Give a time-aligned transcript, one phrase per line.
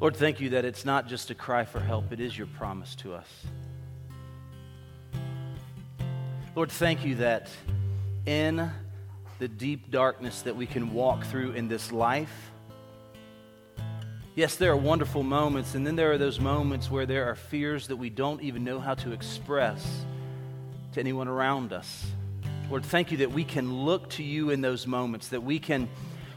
[0.00, 2.94] Lord, thank you that it's not just a cry for help, it is your promise
[2.96, 3.28] to us.
[6.56, 7.50] Lord, thank you that
[8.24, 8.70] in
[9.38, 12.50] the deep darkness that we can walk through in this life,
[14.34, 17.88] yes, there are wonderful moments, and then there are those moments where there are fears
[17.88, 20.06] that we don't even know how to express
[20.94, 22.06] to anyone around us.
[22.70, 25.90] Lord, thank you that we can look to you in those moments, that we can,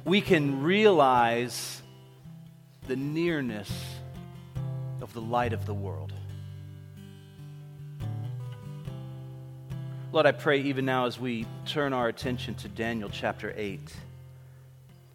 [0.03, 1.82] we can realize
[2.87, 3.71] the nearness
[5.01, 6.13] of the light of the world.
[10.11, 13.79] Lord, I pray even now as we turn our attention to Daniel chapter 8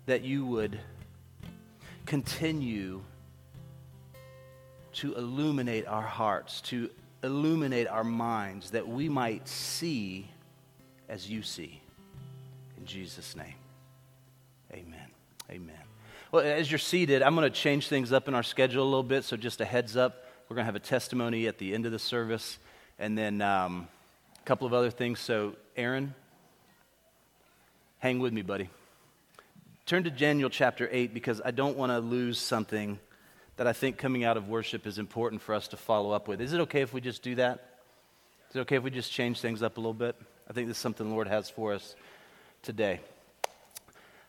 [0.06, 0.80] that you would
[2.04, 3.02] continue
[4.94, 6.90] to illuminate our hearts, to
[7.22, 10.28] illuminate our minds, that we might see
[11.08, 11.80] as you see.
[12.76, 13.54] In Jesus' name,
[14.72, 15.10] amen.
[15.50, 15.87] Amen.
[16.30, 19.02] Well, as you're seated, I'm going to change things up in our schedule a little
[19.02, 19.24] bit.
[19.24, 21.92] So, just a heads up, we're going to have a testimony at the end of
[21.92, 22.58] the service,
[22.98, 23.88] and then um,
[24.38, 25.20] a couple of other things.
[25.20, 26.14] So, Aaron,
[28.00, 28.68] hang with me, buddy.
[29.86, 32.98] Turn to Daniel chapter 8 because I don't want to lose something
[33.56, 36.42] that I think coming out of worship is important for us to follow up with.
[36.42, 37.78] Is it okay if we just do that?
[38.50, 40.14] Is it okay if we just change things up a little bit?
[40.46, 41.96] I think this is something the Lord has for us
[42.60, 43.00] today.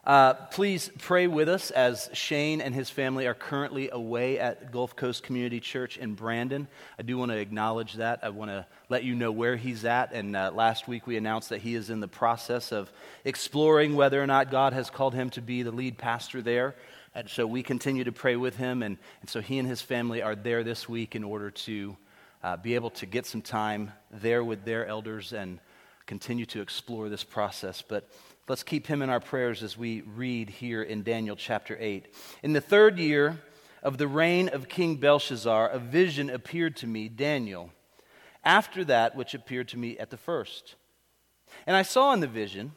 [0.09, 4.95] Uh, please pray with us as Shane and his family are currently away at Gulf
[4.95, 6.67] Coast Community Church in Brandon.
[6.97, 8.21] I do want to acknowledge that.
[8.23, 10.11] I want to let you know where he's at.
[10.11, 12.91] And uh, last week we announced that he is in the process of
[13.23, 16.73] exploring whether or not God has called him to be the lead pastor there.
[17.13, 18.81] And so we continue to pray with him.
[18.81, 21.95] And, and so he and his family are there this week in order to
[22.43, 25.59] uh, be able to get some time there with their elders and
[26.07, 27.83] continue to explore this process.
[27.87, 28.09] But
[28.49, 32.11] Let's keep him in our prayers as we read here in Daniel chapter 8.
[32.41, 33.39] In the third year
[33.83, 37.69] of the reign of King Belshazzar, a vision appeared to me, Daniel,
[38.43, 40.73] after that which appeared to me at the first.
[41.67, 42.71] And I saw in the vision,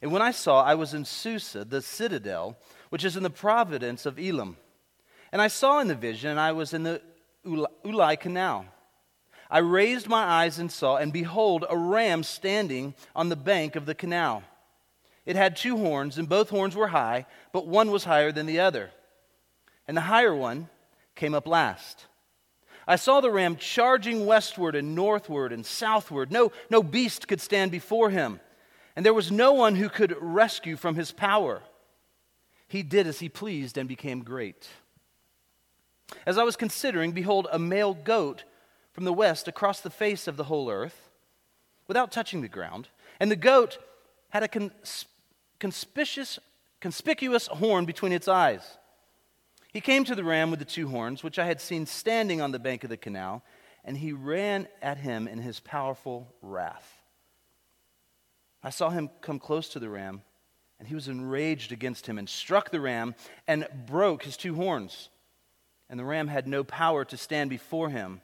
[0.00, 2.56] and when I saw, I was in Susa, the citadel,
[2.90, 4.56] which is in the province of Elam.
[5.32, 7.02] And I saw in the vision, and I was in the
[7.44, 8.64] Ulai canal.
[9.50, 13.86] I raised my eyes and saw, and behold, a ram standing on the bank of
[13.86, 14.44] the canal.
[15.26, 18.60] It had two horns, and both horns were high, but one was higher than the
[18.60, 18.90] other.
[19.88, 20.68] And the higher one
[21.16, 22.06] came up last.
[22.86, 26.30] I saw the ram charging westward and northward and southward.
[26.30, 28.38] No, no beast could stand before him,
[28.94, 31.62] and there was no one who could rescue from his power.
[32.68, 34.68] He did as he pleased and became great.
[36.24, 38.44] As I was considering, behold, a male goat
[38.92, 41.08] from the west across the face of the whole earth,
[41.88, 42.88] without touching the ground,
[43.18, 43.78] and the goat
[44.30, 45.06] had a cons-
[45.58, 46.38] conspicuous,
[46.80, 48.78] conspicuous horn between its eyes.
[49.72, 52.52] He came to the ram with the two horns, which I had seen standing on
[52.52, 53.42] the bank of the canal,
[53.84, 57.02] and he ran at him in his powerful wrath.
[58.62, 60.22] I saw him come close to the ram,
[60.78, 63.14] and he was enraged against him and struck the ram
[63.46, 65.08] and broke his two horns.
[65.88, 68.20] And the ram had no power to stand before him.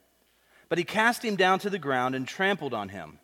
[0.69, 3.19] But he cast him down to the ground and trampled on him.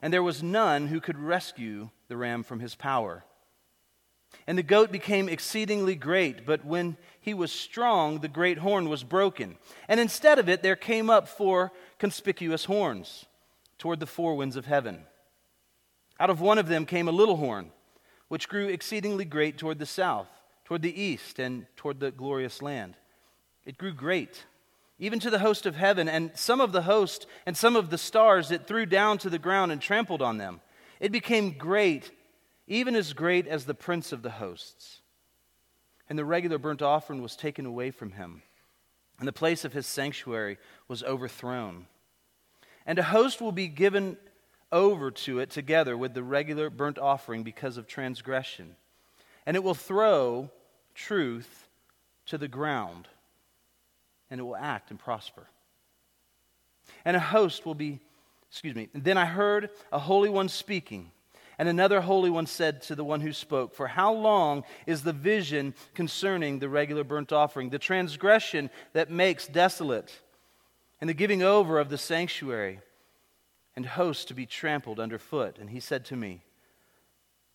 [0.00, 3.24] And there was none who could rescue the ram from his power.
[4.46, 9.02] And the goat became exceedingly great, but when he was strong, the great horn was
[9.02, 9.56] broken.
[9.88, 13.26] And instead of it, there came up four conspicuous horns
[13.78, 15.04] toward the four winds of heaven.
[16.18, 17.70] Out of one of them came a little horn,
[18.28, 20.28] which grew exceedingly great toward the south,
[20.64, 22.94] toward the east, and toward the glorious land.
[23.64, 24.44] It grew great,
[24.98, 27.98] even to the host of heaven, and some of the host and some of the
[27.98, 30.60] stars it threw down to the ground and trampled on them.
[31.00, 32.10] It became great,
[32.66, 35.00] even as great as the prince of the hosts.
[36.08, 38.42] And the regular burnt offering was taken away from him,
[39.18, 41.86] and the place of his sanctuary was overthrown.
[42.86, 44.18] And a host will be given
[44.72, 48.76] over to it together with the regular burnt offering because of transgression.
[49.46, 50.50] And it will throw
[50.94, 51.68] truth
[52.26, 53.08] to the ground,
[54.30, 55.46] and it will act and prosper.
[57.04, 58.00] And a host will be
[58.50, 58.88] Excuse me.
[58.94, 61.12] And then I heard a holy one speaking.
[61.58, 65.12] And another holy one said to the one who spoke, For how long is the
[65.12, 70.20] vision concerning the regular burnt offering, the transgression that makes desolate,
[71.00, 72.80] and the giving over of the sanctuary,
[73.76, 75.58] and hosts to be trampled underfoot?
[75.58, 76.42] And he said to me,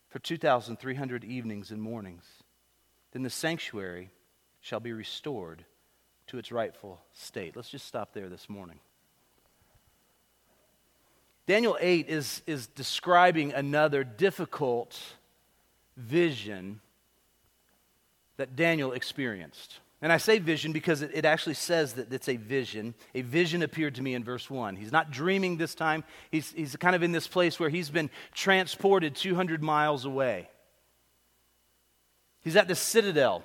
[0.08, 2.24] For 2,300 evenings and mornings,
[3.10, 4.10] then the sanctuary
[4.60, 5.64] shall be restored
[6.28, 7.56] to its rightful state.
[7.56, 8.78] Let's just stop there this morning.
[11.46, 14.98] Daniel 8 is, is describing another difficult
[15.96, 16.80] vision
[18.36, 19.78] that Daniel experienced.
[20.02, 22.94] And I say vision because it, it, actually says that it's a vision.
[23.14, 24.76] A vision appeared to me in verse 1.
[24.76, 26.04] He's not dreaming this time.
[26.30, 30.50] He's, he's kind of in this place where he's been transported 200 miles away.
[32.42, 33.42] He's at the citadel.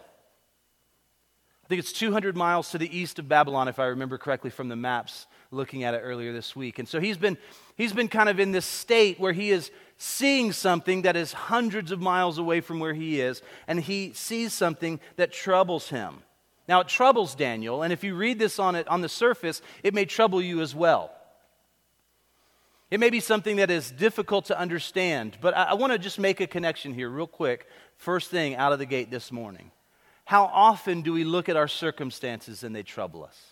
[1.63, 4.67] I think it's 200 miles to the east of Babylon, if I remember correctly from
[4.67, 6.79] the maps looking at it earlier this week.
[6.79, 7.37] And so he's been,
[7.75, 11.91] he's been kind of in this state where he is seeing something that is hundreds
[11.91, 16.23] of miles away from where he is, and he sees something that troubles him.
[16.67, 19.93] Now, it troubles Daniel, and if you read this on, it, on the surface, it
[19.93, 21.11] may trouble you as well.
[22.89, 26.17] It may be something that is difficult to understand, but I, I want to just
[26.17, 27.67] make a connection here, real quick,
[27.97, 29.71] first thing out of the gate this morning.
[30.23, 33.50] How often do we look at our circumstances and they trouble us?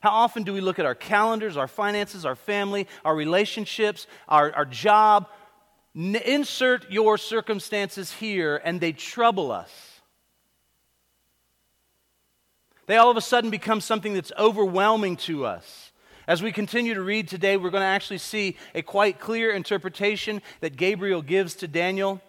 [0.00, 4.54] How often do we look at our calendars, our finances, our family, our relationships, our,
[4.54, 5.28] our job?
[5.96, 9.70] N- insert your circumstances here, and they trouble us.
[12.86, 15.92] They all of a sudden become something that's overwhelming to us.
[16.26, 20.42] As we continue to read today, we're going to actually see a quite clear interpretation
[20.60, 22.20] that Gabriel gives to Daniel,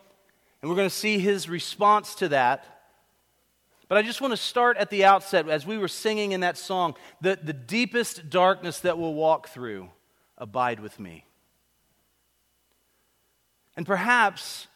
[0.62, 2.78] and we're going to see his response to that.
[3.89, 6.57] But I just want to start at the outset, as we were singing in that
[6.57, 9.89] song, the, the deepest darkness that we'll walk through,
[10.38, 11.25] abide with me.
[13.75, 14.68] And perhaps,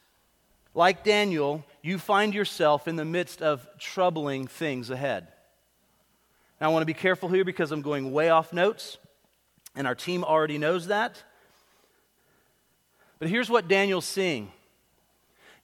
[0.74, 5.27] like Daniel, you find yourself in the midst of troubling things ahead.
[6.59, 8.98] Now, I want to be careful here because I'm going way off notes,
[9.75, 11.21] and our team already knows that.
[13.19, 14.51] But here's what Daniel's seeing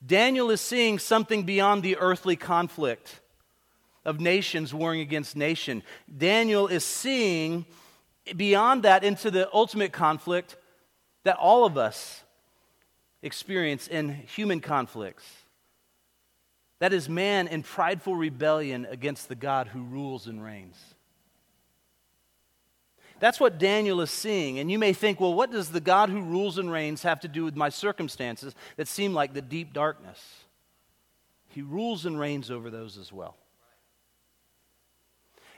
[0.06, 3.22] Daniel is seeing something beyond the earthly conflict
[4.06, 5.84] of nations warring against nation.
[6.18, 7.66] Daniel is seeing
[8.36, 10.56] beyond that into the ultimate conflict
[11.24, 12.24] that all of us
[13.22, 15.25] experience in human conflicts.
[16.80, 20.78] That is man in prideful rebellion against the God who rules and reigns.
[23.19, 24.60] That's what Daniel is seeing.
[24.60, 27.28] And you may think, well, what does the God who rules and reigns have to
[27.28, 30.45] do with my circumstances that seem like the deep darkness?
[31.50, 33.36] He rules and reigns over those as well.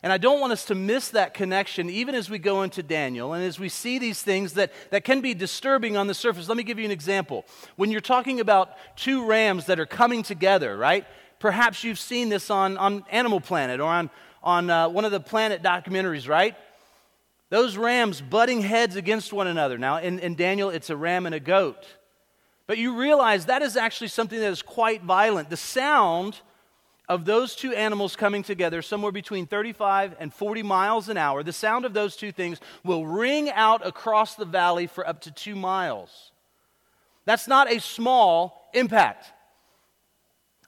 [0.03, 3.33] And I don't want us to miss that connection even as we go into Daniel
[3.33, 6.47] and as we see these things that, that can be disturbing on the surface.
[6.47, 7.45] Let me give you an example.
[7.75, 11.05] When you're talking about two rams that are coming together, right?
[11.37, 14.09] Perhaps you've seen this on, on Animal Planet or on,
[14.41, 16.55] on uh, one of the Planet documentaries, right?
[17.49, 19.77] Those rams butting heads against one another.
[19.77, 21.85] Now, in, in Daniel, it's a ram and a goat.
[22.65, 25.49] But you realize that is actually something that is quite violent.
[25.49, 26.39] The sound
[27.11, 31.51] of those two animals coming together, somewhere between 35 and 40 miles an hour, the
[31.51, 35.53] sound of those two things will ring out across the valley for up to two
[35.53, 36.31] miles.
[37.25, 39.25] That's not a small impact.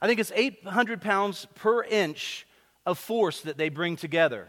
[0.02, 2.46] I think it's 800 pounds per inch
[2.84, 4.48] of force that they bring together.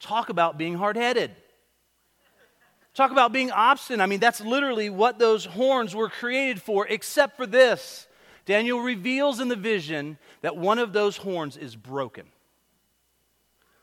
[0.00, 1.30] Talk about being hard headed.
[2.94, 4.02] Talk about being obstinate.
[4.02, 8.08] I mean, that's literally what those horns were created for, except for this
[8.44, 12.26] Daniel reveals in the vision that one of those horns is broken.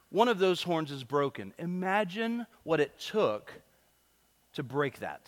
[0.10, 1.54] One of those horns is broken.
[1.58, 3.54] Imagine what it took
[4.54, 5.22] to break that.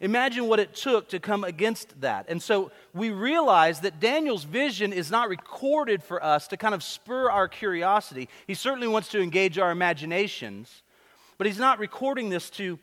[0.00, 2.26] Imagine what it took to come against that.
[2.28, 6.84] And so we realize that Daniel's vision is not recorded for us to kind of
[6.84, 8.28] spur our curiosity.
[8.46, 10.82] He certainly wants to engage our imaginations,
[11.36, 12.78] but he's not recording this to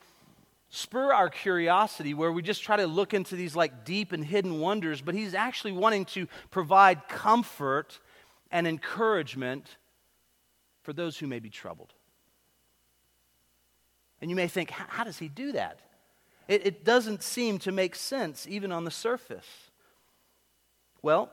[0.76, 4.60] spur our curiosity where we just try to look into these like deep and hidden
[4.60, 8.00] wonders, but he's actually wanting to provide comfort
[8.52, 9.78] and encouragement
[10.82, 11.94] for those who may be troubled.
[14.22, 15.80] And you may think, how does he do that?
[16.48, 19.48] It, it doesn't seem to make sense, even on the surface.
[21.02, 21.32] Well,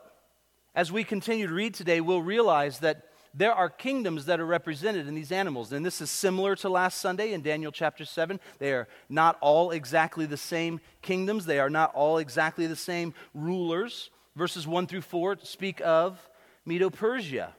[0.74, 5.08] as we continue to read today, we'll realize that there are kingdoms that are represented
[5.08, 5.72] in these animals.
[5.72, 8.38] And this is similar to last Sunday in Daniel chapter 7.
[8.58, 13.14] They are not all exactly the same kingdoms, they are not all exactly the same
[13.34, 14.10] rulers.
[14.36, 16.18] Verses 1 through 4 speak of
[16.64, 17.54] Medo Persia.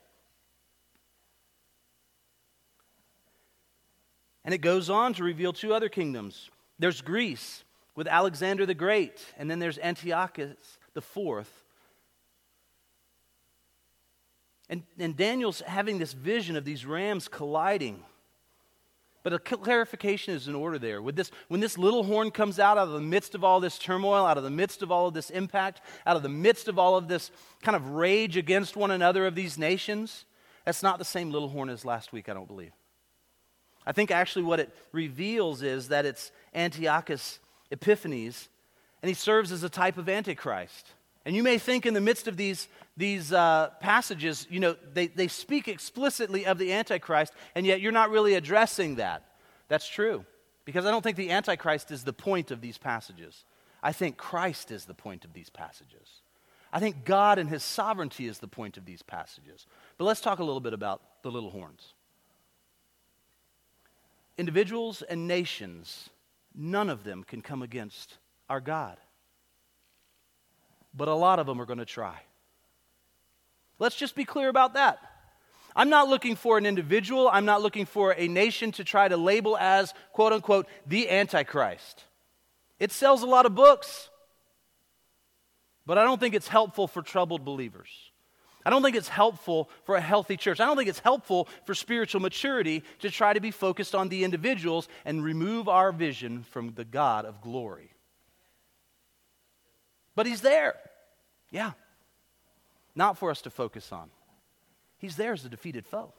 [4.45, 6.49] And it goes on to reveal two other kingdoms.
[6.77, 7.63] There's Greece
[7.95, 11.62] with Alexander the Great, and then there's Antiochus the fourth
[14.73, 18.03] And, and Daniel's having this vision of these rams colliding.
[19.21, 20.99] But a clarification is in order there.
[20.99, 23.77] With this, when this little horn comes out out of the midst of all this
[23.77, 26.79] turmoil, out of the midst of all of this impact, out of the midst of
[26.79, 27.29] all of this
[27.61, 30.25] kind of rage against one another of these nations,
[30.65, 32.71] that's not the same little horn as last week, I don't believe.
[33.85, 37.37] I think actually what it reveals is that it's Antiochus
[37.69, 38.49] Epiphanes,
[39.03, 40.95] and he serves as a type of Antichrist.
[41.25, 45.07] And you may think in the midst of these, these uh, passages, you know, they,
[45.07, 49.23] they speak explicitly of the Antichrist, and yet you're not really addressing that.
[49.69, 50.25] That's true.
[50.65, 53.45] Because I don't think the Antichrist is the point of these passages.
[53.81, 56.21] I think Christ is the point of these passages.
[56.71, 59.67] I think God and his sovereignty is the point of these passages.
[59.97, 61.93] But let's talk a little bit about the little horns.
[64.37, 66.09] Individuals and nations,
[66.55, 68.17] none of them can come against
[68.49, 68.97] our God.
[70.93, 72.19] But a lot of them are going to try.
[73.79, 74.99] Let's just be clear about that.
[75.75, 79.17] I'm not looking for an individual, I'm not looking for a nation to try to
[79.17, 82.03] label as, quote unquote, the Antichrist.
[82.79, 84.09] It sells a lot of books,
[85.85, 87.89] but I don't think it's helpful for troubled believers.
[88.65, 90.59] I don't think it's helpful for a healthy church.
[90.59, 94.23] I don't think it's helpful for spiritual maturity to try to be focused on the
[94.23, 97.92] individuals and remove our vision from the God of glory.
[100.15, 100.75] But He's there.
[101.51, 101.71] Yeah.
[102.95, 104.09] Not for us to focus on.
[104.97, 106.13] He's there as a defeated foe.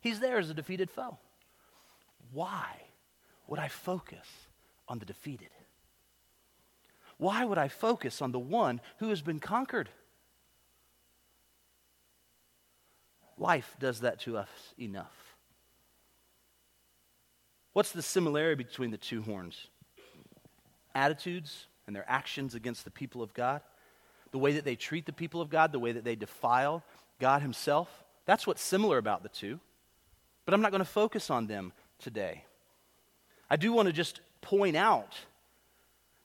[0.00, 1.18] He's there as a defeated foe.
[2.32, 2.66] Why
[3.46, 4.26] would I focus
[4.88, 5.50] on the defeated?
[7.18, 9.90] Why would I focus on the one who has been conquered?
[13.36, 15.36] Life does that to us enough.
[17.72, 19.68] What's the similarity between the two horns?
[20.94, 23.62] Attitudes and their actions against the people of God,
[24.30, 26.84] the way that they treat the people of God, the way that they defile
[27.18, 28.04] God Himself.
[28.26, 29.58] That's what's similar about the two.
[30.44, 32.44] But I'm not going to focus on them today.
[33.50, 35.18] I do want to just point out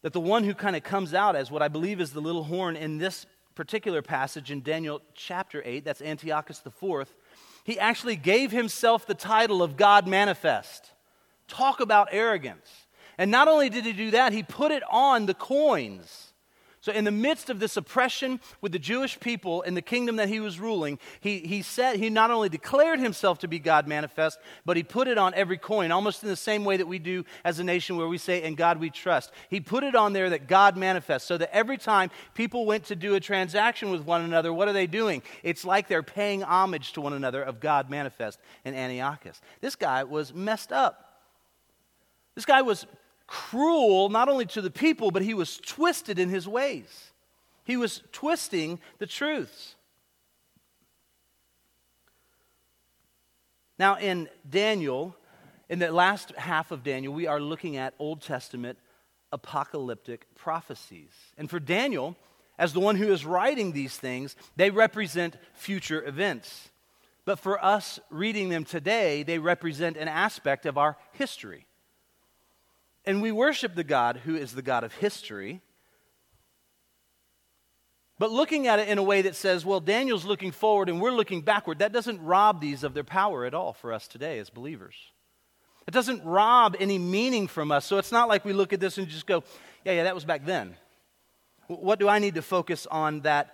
[0.03, 2.43] that the one who kind of comes out as what I believe is the little
[2.43, 7.07] horn in this particular passage in Daniel chapter 8, that's Antiochus IV,
[7.63, 10.91] he actually gave himself the title of God manifest.
[11.47, 12.84] Talk about arrogance.
[13.17, 16.33] And not only did he do that, he put it on the coins.
[16.85, 20.29] So, in the midst of this oppression with the Jewish people in the kingdom that
[20.29, 24.37] he was ruling, he, he said he not only declared himself to be God manifest,
[24.65, 27.25] but he put it on every coin, almost in the same way that we do
[27.43, 29.31] as a nation where we say, In God we trust.
[29.49, 32.95] He put it on there that God manifests, so that every time people went to
[32.95, 35.23] do a transaction with one another, what are they doing?
[35.41, 39.41] It's like they're paying homage to one another of God manifest in Antiochus.
[39.59, 41.23] This guy was messed up.
[42.35, 42.85] This guy was
[43.27, 47.11] cruel not only to the people, but he was twisted in his ways.
[47.63, 49.75] He was twisting the truths.
[53.77, 55.15] Now, in Daniel,
[55.69, 58.77] in the last half of Daniel, we are looking at Old Testament
[59.31, 61.11] apocalyptic prophecies.
[61.37, 62.15] And for Daniel,
[62.57, 66.69] as the one who is writing these things, they represent future events.
[67.25, 71.64] But for us reading them today, they represent an aspect of our history.
[73.05, 75.61] And we worship the God who is the God of history.
[78.17, 81.11] But looking at it in a way that says, well, Daniel's looking forward and we're
[81.11, 84.49] looking backward, that doesn't rob these of their power at all for us today as
[84.49, 84.95] believers.
[85.85, 87.85] It doesn't rob any meaning from us.
[87.85, 89.43] So it's not like we look at this and just go,
[89.83, 90.75] yeah, yeah, that was back then.
[91.67, 93.53] What do I need to focus on that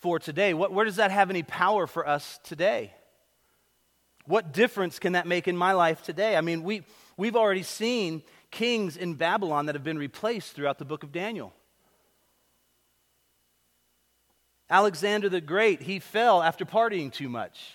[0.00, 0.54] for today?
[0.54, 2.92] What, where does that have any power for us today?
[4.26, 6.36] What difference can that make in my life today?
[6.36, 6.82] I mean, we,
[7.16, 8.22] we've already seen
[8.54, 11.52] kings in Babylon that have been replaced throughout the book of Daniel.
[14.70, 17.74] Alexander the Great, he fell after partying too much.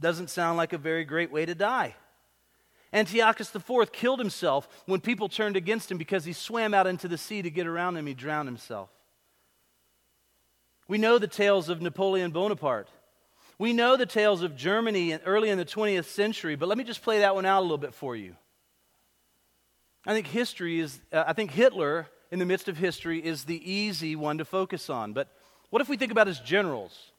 [0.00, 1.94] Doesn't sound like a very great way to die.
[2.92, 7.18] Antiochus IV killed himself when people turned against him because he swam out into the
[7.18, 8.06] sea to get around them.
[8.06, 8.88] He drowned himself.
[10.86, 12.88] We know the tales of Napoleon Bonaparte.
[13.58, 17.02] We know the tales of Germany early in the 20th century, but let me just
[17.02, 18.36] play that one out a little bit for you.
[20.06, 23.70] I think history is, uh, I think Hitler in the midst of history is the
[23.70, 25.12] easy one to focus on.
[25.12, 25.28] But
[25.70, 27.12] what if we think about his generals?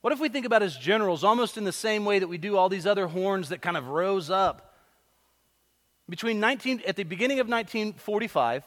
[0.00, 2.56] What if we think about his generals almost in the same way that we do
[2.56, 4.74] all these other horns that kind of rose up?
[6.08, 8.62] Between 19, at the beginning of 1945,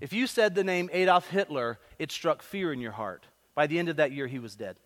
[0.00, 3.26] if you said the name Adolf Hitler, it struck fear in your heart.
[3.54, 4.76] By the end of that year, he was dead.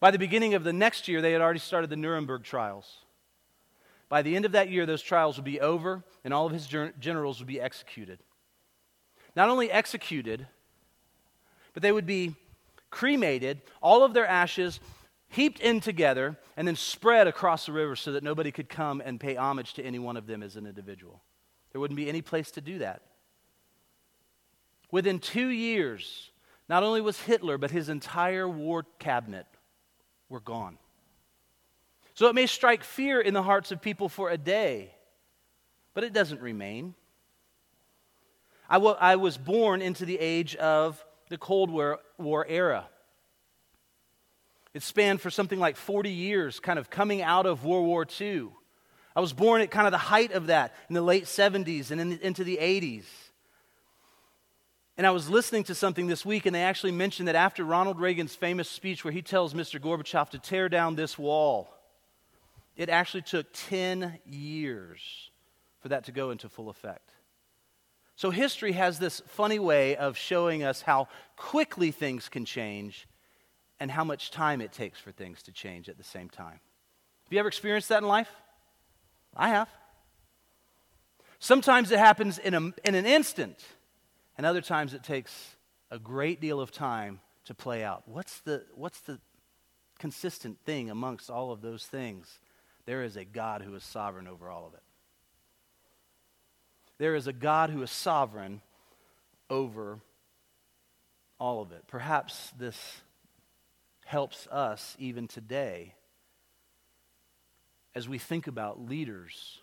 [0.00, 2.98] By the beginning of the next year, they had already started the Nuremberg trials.
[4.08, 6.66] By the end of that year, those trials would be over and all of his
[6.66, 8.20] generals would be executed.
[9.36, 10.46] Not only executed,
[11.74, 12.34] but they would be
[12.90, 14.80] cremated, all of their ashes
[15.28, 19.20] heaped in together, and then spread across the river so that nobody could come and
[19.20, 21.22] pay homage to any one of them as an individual.
[21.72, 23.02] There wouldn't be any place to do that.
[24.90, 26.30] Within two years,
[26.66, 29.46] not only was Hitler, but his entire war cabinet
[30.30, 30.78] were gone.
[32.18, 34.90] So it may strike fear in the hearts of people for a day,
[35.94, 36.96] but it doesn't remain.
[38.68, 42.88] I, w- I was born into the age of the Cold War, War era.
[44.74, 48.48] It spanned for something like 40 years, kind of coming out of World War II.
[49.14, 52.00] I was born at kind of the height of that in the late 70s and
[52.00, 53.04] in the, into the 80s.
[54.96, 58.00] And I was listening to something this week, and they actually mentioned that after Ronald
[58.00, 59.78] Reagan's famous speech where he tells Mr.
[59.78, 61.77] Gorbachev to tear down this wall,
[62.78, 65.30] it actually took 10 years
[65.80, 67.10] for that to go into full effect.
[68.14, 73.06] So, history has this funny way of showing us how quickly things can change
[73.78, 76.60] and how much time it takes for things to change at the same time.
[77.24, 78.30] Have you ever experienced that in life?
[79.36, 79.68] I have.
[81.38, 83.64] Sometimes it happens in, a, in an instant,
[84.36, 85.56] and other times it takes
[85.90, 88.02] a great deal of time to play out.
[88.06, 89.20] What's the, what's the
[89.98, 92.40] consistent thing amongst all of those things?
[92.88, 94.82] There is a God who is sovereign over all of it.
[96.96, 98.62] There is a God who is sovereign
[99.50, 100.00] over
[101.38, 101.84] all of it.
[101.86, 103.02] Perhaps this
[104.06, 105.96] helps us even today
[107.94, 109.60] as we think about leaders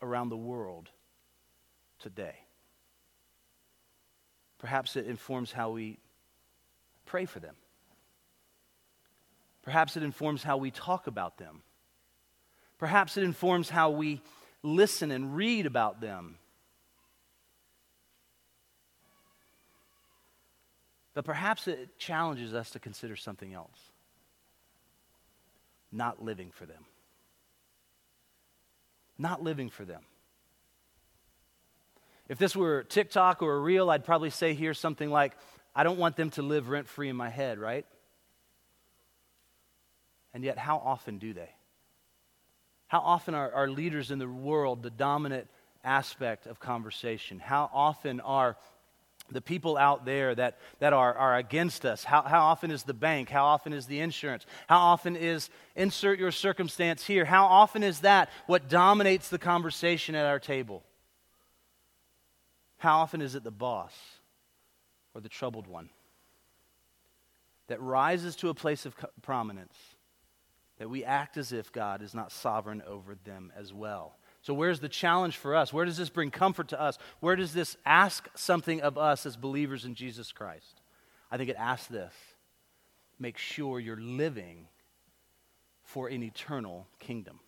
[0.00, 0.90] around the world
[1.98, 2.36] today.
[4.58, 5.98] Perhaps it informs how we
[7.04, 7.56] pray for them.
[9.64, 11.62] Perhaps it informs how we talk about them.
[12.82, 14.20] Perhaps it informs how we
[14.64, 16.36] listen and read about them.
[21.14, 23.78] But perhaps it challenges us to consider something else
[25.92, 26.84] not living for them.
[29.16, 30.02] Not living for them.
[32.28, 35.36] If this were TikTok or a reel, I'd probably say here something like,
[35.72, 37.86] I don't want them to live rent free in my head, right?
[40.34, 41.50] And yet, how often do they?
[42.92, 45.48] How often are, are leaders in the world the dominant
[45.82, 47.38] aspect of conversation?
[47.38, 48.58] How often are
[49.30, 52.04] the people out there that, that are, are against us?
[52.04, 53.30] How, how often is the bank?
[53.30, 54.44] How often is the insurance?
[54.66, 57.24] How often is insert your circumstance here?
[57.24, 60.84] How often is that what dominates the conversation at our table?
[62.76, 63.94] How often is it the boss
[65.14, 65.88] or the troubled one
[67.68, 69.78] that rises to a place of prominence
[70.82, 74.16] that we act as if God is not sovereign over them as well.
[74.40, 75.72] So, where's the challenge for us?
[75.72, 76.98] Where does this bring comfort to us?
[77.20, 80.80] Where does this ask something of us as believers in Jesus Christ?
[81.30, 82.12] I think it asks this
[83.20, 84.66] make sure you're living
[85.84, 87.38] for an eternal kingdom.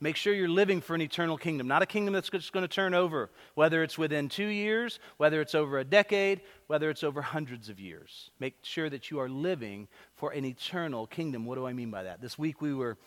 [0.00, 2.68] Make sure you're living for an eternal kingdom, not a kingdom that's just going to
[2.68, 7.22] turn over, whether it's within two years, whether it's over a decade, whether it's over
[7.22, 8.30] hundreds of years.
[8.40, 11.46] Make sure that you are living for an eternal kingdom.
[11.46, 12.20] What do I mean by that?
[12.20, 12.98] This week we were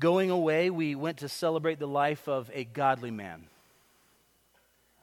[0.00, 3.46] going away, we went to celebrate the life of a godly man.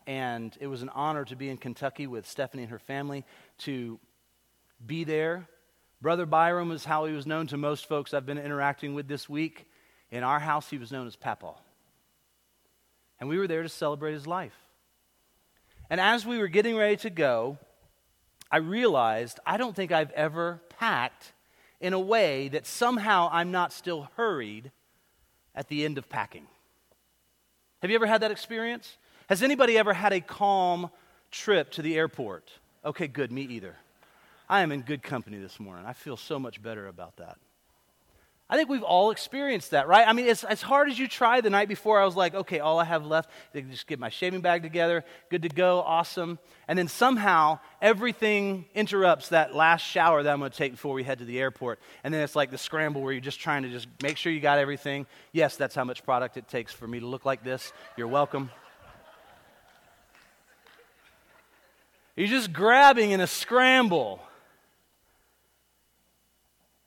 [0.05, 3.23] And it was an honor to be in Kentucky with Stephanie and her family
[3.59, 3.99] to
[4.85, 5.47] be there.
[6.01, 9.29] Brother Byram is how he was known to most folks I've been interacting with this
[9.29, 9.67] week.
[10.11, 11.53] In our house, he was known as Papa.
[13.19, 14.55] And we were there to celebrate his life.
[15.89, 17.57] And as we were getting ready to go,
[18.51, 21.33] I realized I don't think I've ever packed
[21.79, 24.71] in a way that somehow I'm not still hurried
[25.55, 26.47] at the end of packing.
[27.81, 28.97] Have you ever had that experience?
[29.27, 30.91] Has anybody ever had a calm
[31.31, 32.51] trip to the airport?
[32.85, 33.75] Okay, good, me either.
[34.49, 35.85] I am in good company this morning.
[35.85, 37.37] I feel so much better about that.
[38.51, 40.05] I think we've all experienced that, right?
[40.05, 42.59] I mean, it's as hard as you try the night before, I was like, okay,
[42.59, 46.37] all I have left is just get my shaving bag together, good to go, awesome.
[46.67, 51.03] And then somehow everything interrupts that last shower that I'm going to take before we
[51.03, 51.79] head to the airport.
[52.03, 54.41] And then it's like the scramble where you're just trying to just make sure you
[54.41, 55.07] got everything.
[55.31, 57.71] Yes, that's how much product it takes for me to look like this.
[57.95, 58.51] You're welcome.
[62.17, 64.21] You're just grabbing in a scramble.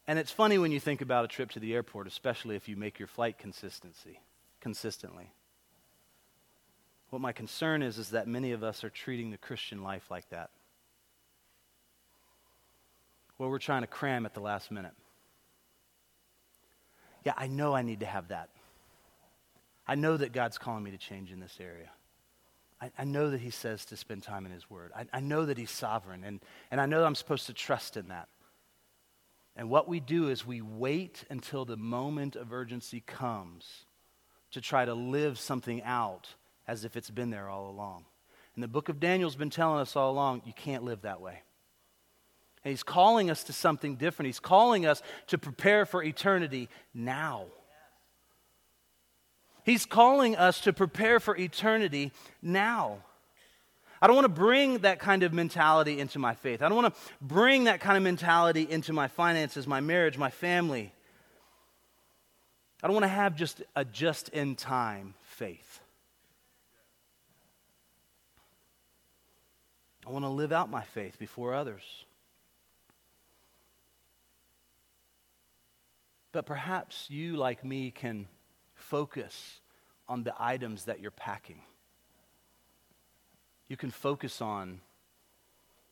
[0.06, 2.76] And it's funny when you think about a trip to the airport, especially if you
[2.76, 4.20] make your flight consistency
[4.60, 5.30] consistently.
[7.10, 10.28] What my concern is is that many of us are treating the Christian life like
[10.30, 10.50] that.
[13.36, 14.94] Where we're trying to cram at the last minute.
[17.24, 18.50] Yeah, I know I need to have that.
[19.86, 21.90] I know that God's calling me to change in this area.
[22.80, 24.92] I, I know that He says to spend time in His Word.
[24.94, 26.40] I, I know that He's sovereign, and,
[26.70, 28.28] and I know that I'm supposed to trust in that.
[29.56, 33.84] And what we do is we wait until the moment of urgency comes
[34.50, 36.28] to try to live something out
[36.66, 38.04] as if it's been there all along.
[38.54, 41.42] And the book of Daniel's been telling us all along you can't live that way.
[42.64, 44.26] And he's calling us to something different.
[44.26, 47.46] He's calling us to prepare for eternity now.
[49.64, 52.12] He's calling us to prepare for eternity
[52.42, 52.98] now.
[54.00, 56.62] I don't want to bring that kind of mentality into my faith.
[56.62, 60.30] I don't want to bring that kind of mentality into my finances, my marriage, my
[60.30, 60.92] family.
[62.82, 65.80] I don't want to have just a just in time faith.
[70.06, 71.82] I want to live out my faith before others.
[76.32, 78.26] But perhaps you, like me, can
[78.74, 79.60] focus
[80.08, 81.62] on the items that you're packing.
[83.68, 84.80] You can focus on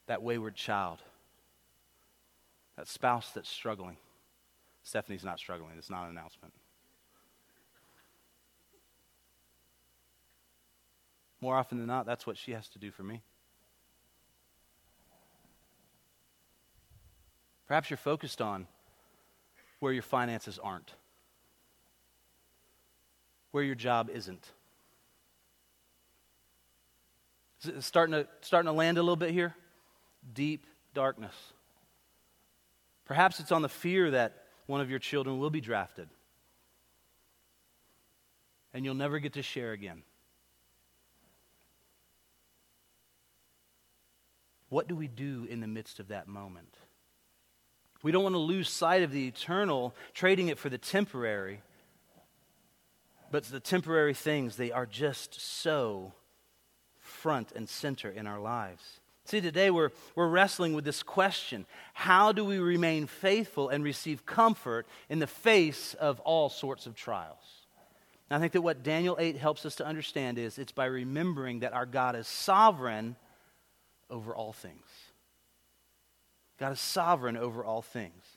[0.06, 0.98] that wayward child,
[2.76, 3.96] that spouse that's struggling.
[4.82, 6.52] Stephanie's not struggling, it's not an announcement.
[11.40, 13.20] More often than not, that's what she has to do for me.
[17.66, 18.66] Perhaps you're focused on
[19.80, 20.92] where your finances aren't,
[23.50, 24.44] where your job isn't.
[24.44, 24.52] Is it
[27.66, 29.54] Uh, starting to, starting to land a little bit here?
[30.34, 31.34] Deep darkness.
[33.04, 36.08] Perhaps it's on the fear that one of your children will be drafted
[38.72, 40.02] and you'll never get to share again.
[44.68, 46.78] What do we do in the midst of that moment?
[48.02, 51.60] We don't want to lose sight of the eternal, trading it for the temporary.
[53.30, 56.14] But the temporary things, they are just so
[57.22, 58.98] front and center in our lives.
[59.24, 64.26] See, today we're, we're wrestling with this question How do we remain faithful and receive
[64.26, 67.62] comfort in the face of all sorts of trials?
[68.28, 71.60] And I think that what Daniel 8 helps us to understand is it's by remembering
[71.60, 73.14] that our God is sovereign
[74.10, 74.86] over all things.
[76.58, 78.31] God is sovereign over all things.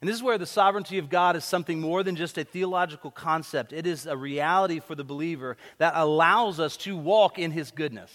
[0.00, 3.10] And this is where the sovereignty of God is something more than just a theological
[3.10, 3.72] concept.
[3.72, 8.10] It is a reality for the believer that allows us to walk in His goodness.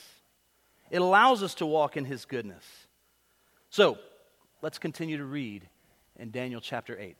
[0.89, 2.63] It allows us to walk in His goodness.
[3.69, 3.99] So,
[4.61, 5.67] let's continue to read
[6.17, 7.17] in Daniel chapter 8,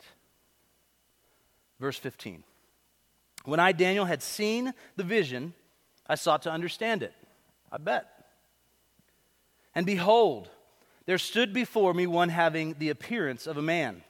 [1.79, 2.43] verse 15.
[3.43, 5.53] When I, Daniel, had seen the vision,
[6.07, 7.13] I sought to understand it.
[7.71, 8.07] I bet.
[9.75, 10.49] And behold,
[11.05, 14.03] there stood before me one having the appearance of a man.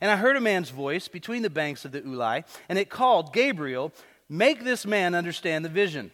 [0.00, 3.32] And I heard a man's voice between the banks of the Ulai, and it called,
[3.32, 3.92] Gabriel,
[4.28, 6.10] make this man understand the vision.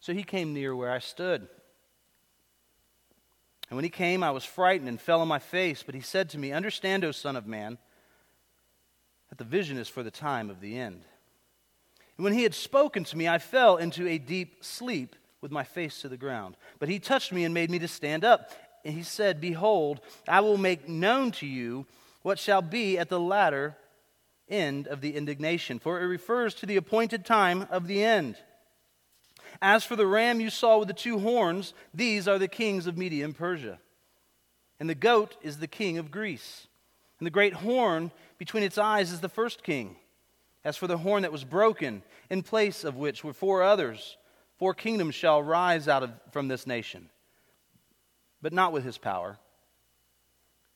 [0.00, 1.48] So he came near where I stood.
[3.68, 5.82] And when he came, I was frightened and fell on my face.
[5.82, 7.78] But he said to me, Understand, O Son of Man,
[9.28, 11.02] that the vision is for the time of the end.
[12.16, 15.64] And when he had spoken to me, I fell into a deep sleep with my
[15.64, 16.56] face to the ground.
[16.78, 18.50] But he touched me and made me to stand up
[18.86, 21.86] and he said, Behold, I will make known to you
[22.26, 23.76] what shall be at the latter
[24.48, 28.34] end of the indignation, for it refers to the appointed time of the end.
[29.62, 32.98] As for the ram you saw with the two horns, these are the kings of
[32.98, 33.78] Media and Persia.
[34.80, 36.66] And the goat is the king of Greece.
[37.20, 39.94] And the great horn between its eyes is the first king.
[40.64, 44.16] As for the horn that was broken, in place of which were four others,
[44.58, 47.08] four kingdoms shall rise out of, from this nation
[48.42, 49.38] but not with his power.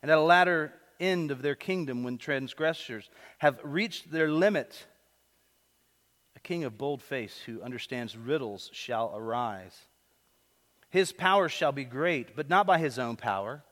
[0.00, 3.08] And at a latter end of their kingdom, when transgressors
[3.38, 4.86] have reached their limit,
[6.36, 9.76] a king of bold face who understands riddles shall arise.
[10.90, 13.62] His power shall be great, but not by his own power.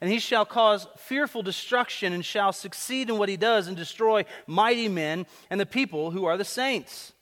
[0.00, 4.24] And he shall cause fearful destruction and shall succeed in what he does and destroy
[4.46, 7.12] mighty men and the people who are the saints.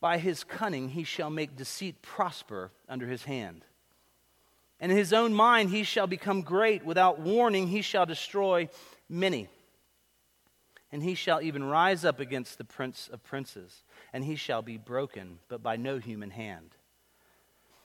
[0.00, 3.64] By his cunning he shall make deceit prosper under his hand.
[4.80, 6.84] And in his own mind he shall become great.
[6.84, 8.68] Without warning he shall destroy
[9.08, 9.48] many.
[10.92, 14.76] And he shall even rise up against the prince of princes, and he shall be
[14.76, 16.70] broken, but by no human hand.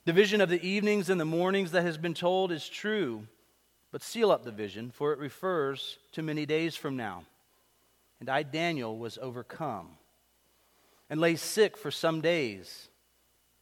[0.06, 3.28] The vision of the evenings and the mornings that has been told is true,
[3.92, 7.26] but seal up the vision, for it refers to many days from now.
[8.20, 9.98] And I, Daniel, was overcome
[11.10, 12.90] and lay sick for some days.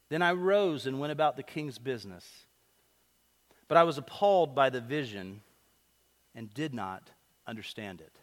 [0.09, 2.42] Then I rose and went about the king's business.
[3.73, 5.41] But I was appalled by the vision
[6.35, 7.09] and did not
[7.47, 8.19] understand it.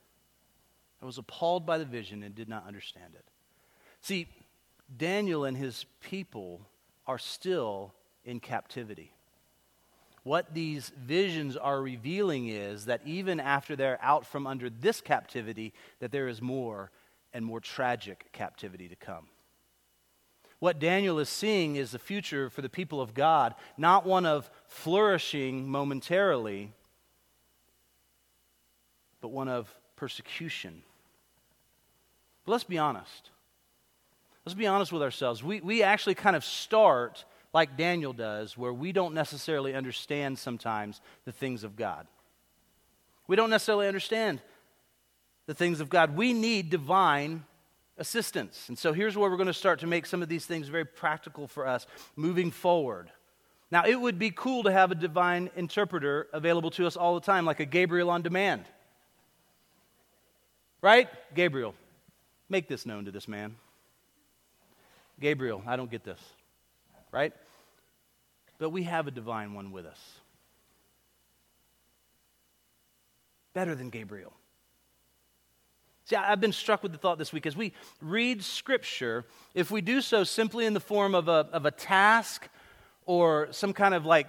[1.02, 3.24] I was appalled by the vision and did not understand it.
[4.00, 4.28] See,
[4.96, 6.60] Daniel and his people
[7.04, 7.92] are still
[8.24, 9.12] in captivity.
[10.22, 15.72] What these visions are revealing is that even after they're out from under this captivity,
[15.98, 16.92] that there is more
[17.34, 19.26] and more tragic captivity to come.
[20.60, 24.50] What Daniel is seeing is the future for the people of God, not one of
[24.68, 26.72] flourishing momentarily,
[29.22, 30.82] but one of persecution.
[32.44, 33.30] But let's be honest.
[34.44, 35.42] Let's be honest with ourselves.
[35.42, 41.00] We, we actually kind of start like Daniel does, where we don't necessarily understand sometimes
[41.24, 42.06] the things of God.
[43.26, 44.40] We don't necessarily understand
[45.46, 46.16] the things of God.
[46.16, 47.44] We need divine
[48.00, 48.64] assistance.
[48.68, 50.86] And so here's where we're going to start to make some of these things very
[50.86, 51.86] practical for us
[52.16, 53.10] moving forward.
[53.70, 57.20] Now, it would be cool to have a divine interpreter available to us all the
[57.20, 58.64] time, like a Gabriel on demand.
[60.82, 61.08] Right?
[61.34, 61.74] Gabriel,
[62.48, 63.54] make this known to this man.
[65.20, 66.20] Gabriel, I don't get this.
[67.12, 67.32] Right?
[68.58, 70.00] But we have a divine one with us.
[73.52, 74.32] Better than Gabriel.
[76.10, 79.80] See, I've been struck with the thought this week as we read Scripture, if we
[79.80, 82.48] do so simply in the form of a, of a task
[83.06, 84.26] or some kind of like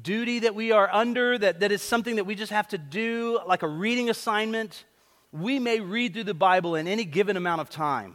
[0.00, 3.40] duty that we are under, that, that is something that we just have to do,
[3.48, 4.84] like a reading assignment,
[5.32, 8.14] we may read through the Bible in any given amount of time.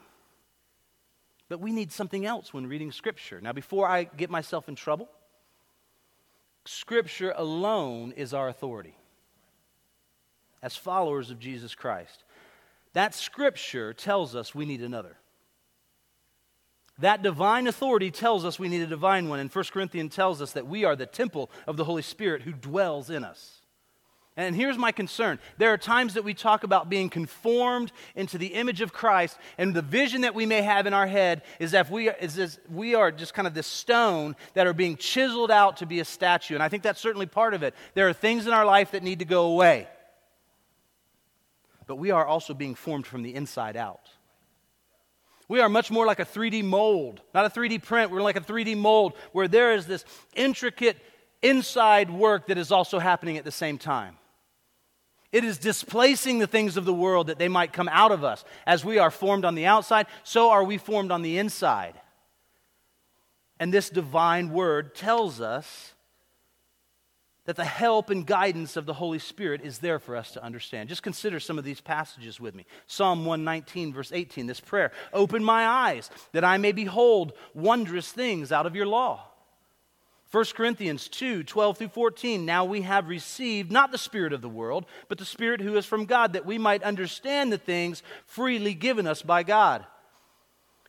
[1.49, 3.41] But we need something else when reading Scripture.
[3.41, 5.09] Now, before I get myself in trouble,
[6.63, 8.95] Scripture alone is our authority
[10.61, 12.23] as followers of Jesus Christ.
[12.93, 15.17] That Scripture tells us we need another.
[16.99, 19.39] That divine authority tells us we need a divine one.
[19.39, 22.51] And 1 Corinthians tells us that we are the temple of the Holy Spirit who
[22.51, 23.59] dwells in us.
[24.35, 25.37] And here's my concern.
[25.57, 29.73] There are times that we talk about being conformed into the image of Christ, and
[29.73, 32.57] the vision that we may have in our head is that we are, is this,
[32.69, 36.05] we are just kind of this stone that are being chiseled out to be a
[36.05, 36.53] statue.
[36.53, 37.73] And I think that's certainly part of it.
[37.95, 39.89] There are things in our life that need to go away.
[41.89, 44.11] But we are also being formed from the inside out.
[45.47, 48.11] We are much more like a 3D mold, not a 3D print.
[48.11, 50.97] We're like a 3D mold where there is this intricate
[51.41, 54.17] inside work that is also happening at the same time.
[55.31, 58.45] It is displacing the things of the world that they might come out of us.
[58.67, 61.99] As we are formed on the outside, so are we formed on the inside.
[63.59, 65.95] And this divine word tells us
[67.49, 70.87] that the help and guidance of the Holy Spirit is there for us to understand.
[70.87, 72.63] Just consider some of these passages with me.
[72.85, 78.51] Psalm 119, verse 18, this prayer Open my eyes that I may behold wondrous things
[78.51, 79.23] out of your law.
[80.29, 82.45] 1 Corinthians 2 12 through 14.
[82.45, 85.87] Now we have received not the Spirit of the world, but the Spirit who is
[85.87, 89.83] from God, that we might understand the things freely given us by God.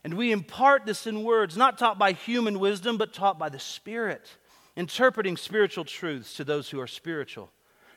[0.04, 3.58] And we impart this in words, not taught by human wisdom, but taught by the
[3.58, 4.36] Spirit
[4.76, 7.50] interpreting spiritual truths to those who are spiritual.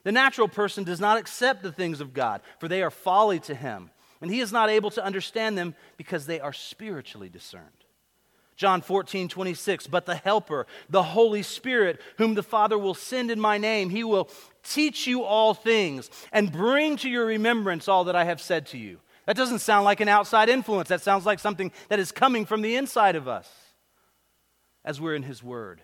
[0.04, 3.56] The natural person does not accept the things of God, for they are folly to
[3.56, 3.90] him,
[4.22, 7.70] and he is not able to understand them because they are spiritually discerned.
[8.56, 13.40] John 14, 26, but the Helper, the Holy Spirit, whom the Father will send in
[13.40, 14.30] my name, he will
[14.64, 18.78] teach you all things and bring to your remembrance all that I have said to
[18.78, 19.00] you.
[19.26, 20.90] That doesn't sound like an outside influence.
[20.90, 23.50] That sounds like something that is coming from the inside of us
[24.84, 25.82] as we're in His Word.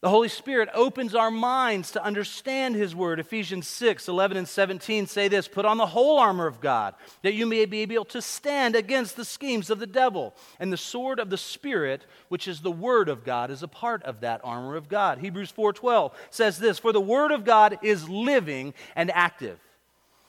[0.00, 3.20] The Holy Spirit opens our minds to understand His Word.
[3.20, 7.34] Ephesians 6 11 and 17 say this Put on the whole armor of God, that
[7.34, 10.34] you may be able to stand against the schemes of the devil.
[10.58, 14.02] And the sword of the Spirit, which is the Word of God, is a part
[14.04, 15.18] of that armor of God.
[15.18, 19.58] Hebrews 4 12 says this For the Word of God is living and active,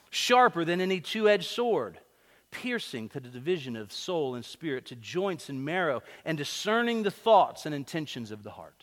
[0.09, 1.97] sharper than any two edged sword
[2.53, 7.09] piercing to the division of soul and spirit, to joints and marrow, and discerning the
[7.09, 8.80] thoughts and intentions of the heart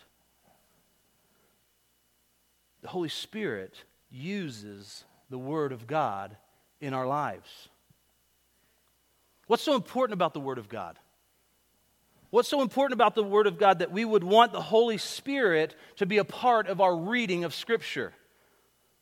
[2.83, 6.37] the Holy Spirit uses the Word of God
[6.81, 7.69] in our lives.
[9.47, 10.99] What's so important about the Word of God?
[12.31, 15.75] What's so important about the Word of God that we would want the Holy Spirit
[15.97, 18.13] to be a part of our reading of Scripture?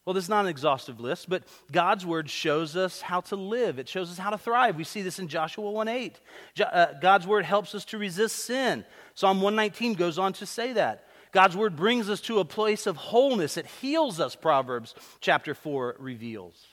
[0.04, 3.80] Well, this is not an exhaustive list, but God's Word shows us how to live.
[3.80, 4.76] It shows us how to thrive.
[4.76, 6.20] We see this in Joshua 1 8.
[6.60, 8.84] Uh, God's Word helps us to resist sin.
[9.16, 11.05] Psalm 119 goes on to say that.
[11.36, 13.58] God's word brings us to a place of wholeness.
[13.58, 16.64] It heals us, Proverbs chapter 4 reveals.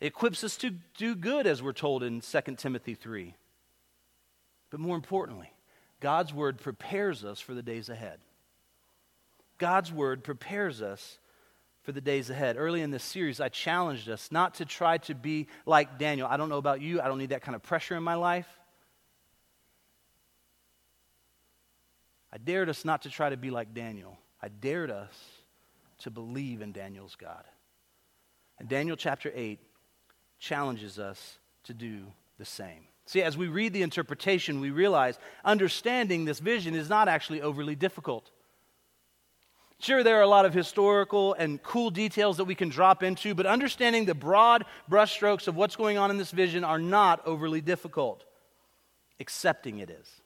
[0.00, 3.34] It equips us to do good, as we're told in 2 Timothy 3.
[4.70, 5.50] But more importantly,
[5.98, 8.20] God's word prepares us for the days ahead.
[9.58, 11.18] God's word prepares us
[11.82, 12.54] for the days ahead.
[12.56, 16.28] Early in this series, I challenged us not to try to be like Daniel.
[16.30, 18.46] I don't know about you, I don't need that kind of pressure in my life.
[22.36, 24.18] I dared us not to try to be like Daniel.
[24.42, 25.14] I dared us
[26.00, 27.42] to believe in Daniel's God.
[28.58, 29.58] And Daniel chapter 8
[30.38, 32.02] challenges us to do
[32.38, 32.88] the same.
[33.06, 37.74] See, as we read the interpretation, we realize understanding this vision is not actually overly
[37.74, 38.30] difficult.
[39.80, 43.34] Sure, there are a lot of historical and cool details that we can drop into,
[43.34, 47.62] but understanding the broad brushstrokes of what's going on in this vision are not overly
[47.62, 48.26] difficult.
[49.20, 50.20] Accepting it is.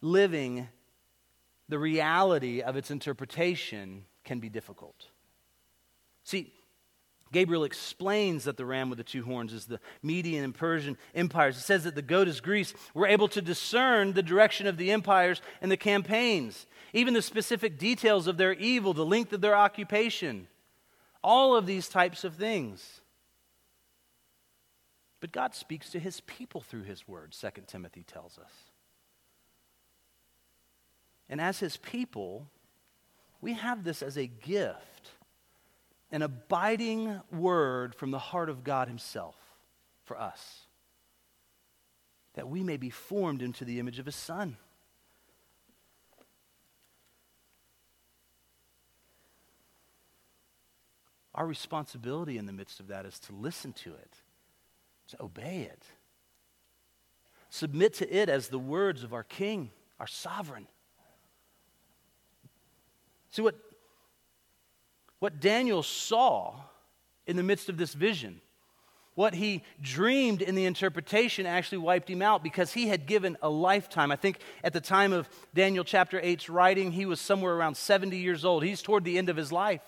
[0.00, 0.68] Living
[1.68, 5.06] the reality of its interpretation can be difficult.
[6.24, 6.52] See,
[7.32, 11.56] Gabriel explains that the ram with the two horns is the Median and Persian empires.
[11.56, 12.74] He says that the goat is Greece.
[12.92, 17.78] We're able to discern the direction of the empires and the campaigns, even the specific
[17.78, 20.48] details of their evil, the length of their occupation,
[21.22, 23.00] all of these types of things.
[25.20, 28.69] But God speaks to his people through his word, 2 Timothy tells us.
[31.30, 32.46] And as his people,
[33.40, 34.90] we have this as a gift
[36.12, 39.36] an abiding word from the heart of God Himself
[40.04, 40.66] for us,
[42.34, 44.56] that we may be formed into the image of His Son.
[51.34, 54.16] Our responsibility in the midst of that is to listen to it,
[55.08, 55.84] to obey it,
[57.50, 60.66] submit to it as the words of our King, our sovereign.
[63.30, 63.54] See, what
[65.20, 66.54] what Daniel saw
[67.26, 68.40] in the midst of this vision,
[69.14, 73.48] what he dreamed in the interpretation actually wiped him out because he had given a
[73.50, 74.10] lifetime.
[74.10, 78.16] I think at the time of Daniel chapter 8's writing, he was somewhere around 70
[78.16, 78.64] years old.
[78.64, 79.82] He's toward the end of his life.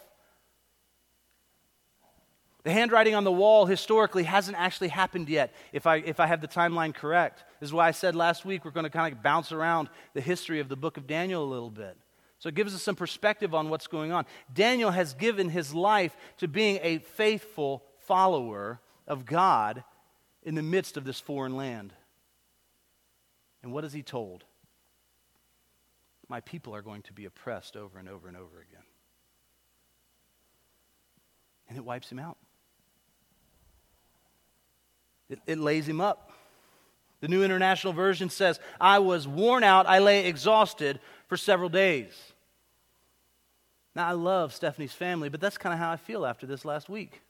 [2.64, 6.40] The handwriting on the wall historically hasn't actually happened yet, if I, if I have
[6.40, 7.42] the timeline correct.
[7.58, 10.20] This is why I said last week we're going to kind of bounce around the
[10.20, 11.96] history of the book of Daniel a little bit.
[12.42, 14.26] So it gives us some perspective on what's going on.
[14.52, 19.84] Daniel has given his life to being a faithful follower of God
[20.42, 21.92] in the midst of this foreign land.
[23.62, 24.42] And what is he told?
[26.26, 28.82] My people are going to be oppressed over and over and over again.
[31.68, 32.38] And it wipes him out.
[35.30, 36.32] It, it lays him up.
[37.20, 42.31] The New International Version says, I was worn out, I lay exhausted for several days.
[43.94, 46.88] Now, I love Stephanie's family, but that's kind of how I feel after this last
[46.88, 47.20] week.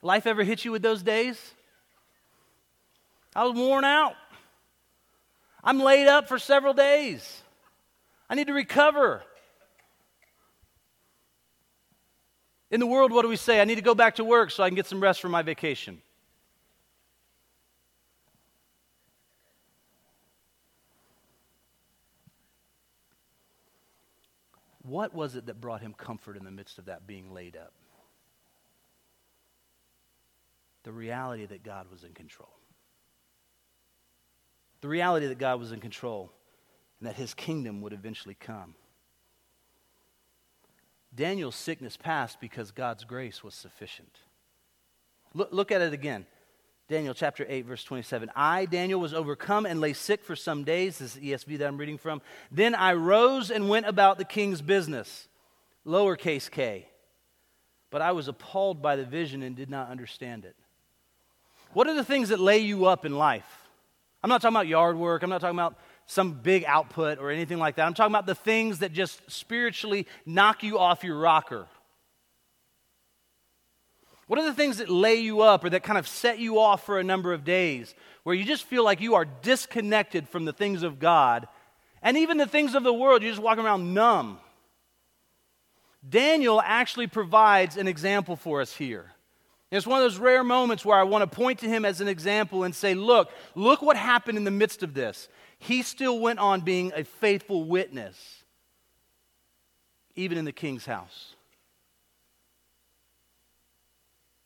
[0.00, 1.38] Life ever hit you with those days?
[3.34, 4.14] I was worn out.
[5.62, 7.42] I'm laid up for several days.
[8.28, 9.22] I need to recover.
[12.70, 13.60] In the world, what do we say?
[13.60, 15.42] I need to go back to work so I can get some rest from my
[15.42, 16.02] vacation.
[24.84, 27.72] What was it that brought him comfort in the midst of that being laid up?
[30.82, 32.50] The reality that God was in control.
[34.82, 36.30] The reality that God was in control
[37.00, 38.74] and that his kingdom would eventually come.
[41.14, 44.18] Daniel's sickness passed because God's grace was sufficient.
[45.32, 46.26] Look, look at it again.
[46.94, 48.30] Daniel chapter 8, verse 27.
[48.36, 50.98] I, Daniel, was overcome and lay sick for some days.
[50.98, 52.22] This is ESV that I'm reading from.
[52.52, 55.26] Then I rose and went about the king's business,
[55.84, 56.86] lowercase k.
[57.90, 60.54] But I was appalled by the vision and did not understand it.
[61.72, 63.66] What are the things that lay you up in life?
[64.22, 65.24] I'm not talking about yard work.
[65.24, 65.76] I'm not talking about
[66.06, 67.86] some big output or anything like that.
[67.86, 71.66] I'm talking about the things that just spiritually knock you off your rocker.
[74.26, 76.86] What are the things that lay you up or that kind of set you off
[76.86, 80.52] for a number of days where you just feel like you are disconnected from the
[80.52, 81.46] things of God
[82.02, 83.22] and even the things of the world?
[83.22, 84.38] You're just walking around numb.
[86.06, 89.10] Daniel actually provides an example for us here.
[89.70, 92.08] It's one of those rare moments where I want to point to him as an
[92.08, 95.28] example and say, look, look what happened in the midst of this.
[95.58, 98.44] He still went on being a faithful witness,
[100.14, 101.33] even in the king's house.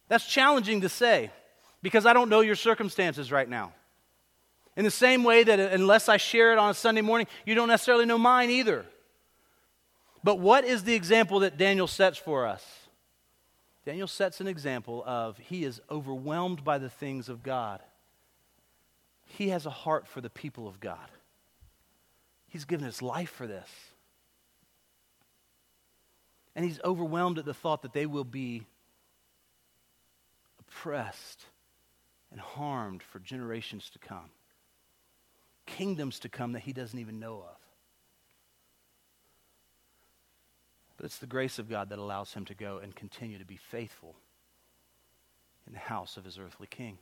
[0.08, 1.30] That's challenging to say
[1.82, 3.72] because I don't know your circumstances right now.
[4.76, 7.68] In the same way that unless I share it on a Sunday morning, you don't
[7.68, 8.86] necessarily know mine either.
[10.22, 12.64] But what is the example that Daniel sets for us?
[13.84, 17.80] Daniel sets an example of he is overwhelmed by the things of God.
[19.24, 21.08] He has a heart for the people of God.
[22.48, 23.68] He's given his life for this.
[26.54, 28.66] And he's overwhelmed at the thought that they will be
[30.78, 31.44] oppressed
[32.30, 34.30] and harmed for generations to come,
[35.66, 37.56] kingdoms to come that he doesn't even know of.
[40.96, 43.56] But it's the grace of God that allows him to go and continue to be
[43.56, 44.16] faithful
[45.66, 46.98] in the house of his earthly king.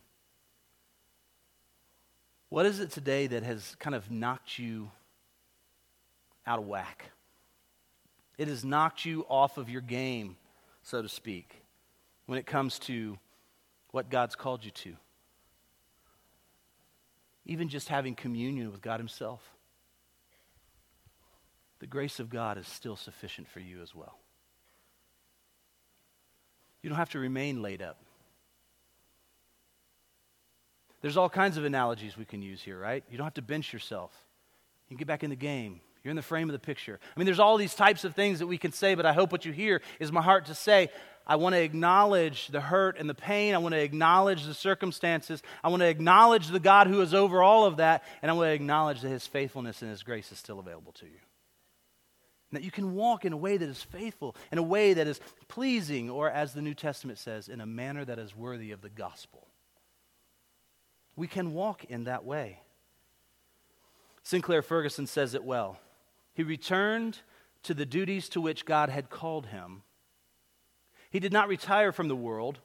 [2.49, 4.91] What is it today that has kind of knocked you
[6.47, 7.11] out of whack?
[8.39, 10.37] It has knocked you off of your game,
[10.83, 11.62] so to speak,
[12.27, 13.18] when it comes to
[13.91, 14.97] what God's called you to.
[17.47, 19.41] even just having communion with God Himself,
[21.78, 24.18] the grace of God is still sufficient for you as well.
[26.82, 27.99] You don't have to remain laid up.
[31.03, 33.05] There's all kinds of analogies we can use here, right?
[33.11, 34.12] You don't have to bench yourself.
[34.89, 35.80] You can get back in the game.
[36.03, 36.99] You're in the frame of the picture.
[37.14, 39.30] I mean, there's all these types of things that we can say, but I hope
[39.30, 40.89] what you hear is my heart to say,
[41.27, 43.55] I want to acknowledge the hurt and the pain.
[43.55, 45.43] I want to acknowledge the circumstances.
[45.64, 48.05] I want to acknowledge the God who is over all of that.
[48.22, 51.07] And I want to acknowledge that his faithfulness and his grace is still available to
[51.07, 51.18] you.
[52.51, 55.09] And that you can walk in a way that is faithful, in a way that
[55.09, 55.18] is
[55.49, 58.89] pleasing, or as the New Testament says, in a manner that is worthy of the
[58.89, 59.49] gospel.
[61.16, 62.61] We can walk in that way.
[64.22, 65.79] Sinclair Ferguson says it well.
[66.35, 67.18] He returned
[67.64, 69.83] to the duties to which God had called him.
[71.16, 72.58] He did not retire from the world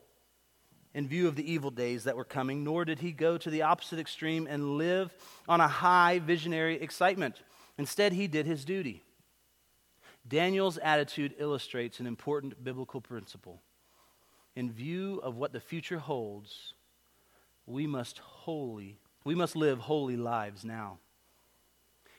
[0.93, 3.61] in view of the evil days that were coming, nor did he go to the
[3.61, 5.15] opposite extreme and live
[5.47, 7.43] on a high visionary excitement.
[7.77, 9.03] Instead, he did his duty.
[10.27, 13.61] Daniel's attitude illustrates an important biblical principle.
[14.53, 16.73] In view of what the future holds,
[17.65, 20.99] we must holy, we must live holy lives now.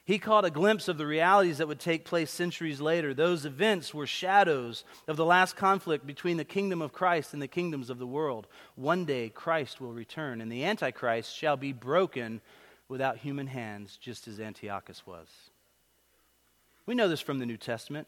[0.05, 3.13] He caught a glimpse of the realities that would take place centuries later.
[3.13, 7.47] Those events were shadows of the last conflict between the kingdom of Christ and the
[7.47, 8.47] kingdoms of the world.
[8.75, 12.41] One day Christ will return, and the Antichrist shall be broken
[12.89, 15.27] without human hands, just as Antiochus was.
[16.85, 18.07] We know this from the New Testament.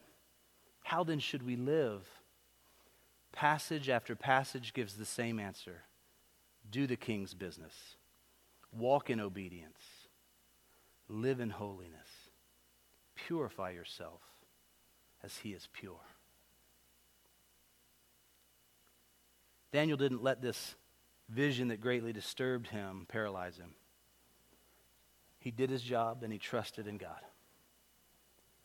[0.84, 2.02] How then should we live?
[3.32, 5.84] Passage after passage gives the same answer
[6.72, 7.74] do the king's business,
[8.72, 9.78] walk in obedience,
[11.08, 12.08] live in holiness,
[13.16, 14.22] purify yourself
[15.24, 16.00] as he is pure.
[19.72, 20.76] Daniel didn't let this
[21.30, 23.72] vision that greatly disturbed him paralyze him.
[25.40, 27.20] He did his job and he trusted in God.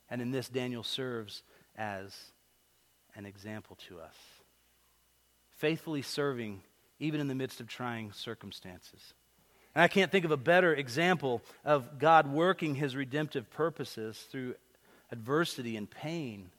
[0.09, 1.43] And in this, Daniel serves
[1.77, 2.15] as
[3.15, 4.15] an example to us.
[5.57, 6.63] Faithfully serving
[6.99, 9.15] even in the midst of trying circumstances.
[9.81, 14.55] And I can't think of a better example of God working his redemptive purposes through
[15.11, 16.51] adversity and pain